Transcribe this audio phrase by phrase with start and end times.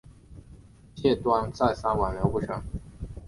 [0.95, 2.59] 谢端再三挽留不成。